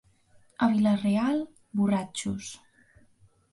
A 0.63 0.69
Vila-real, 0.71 1.37
borratxos. 1.83 2.51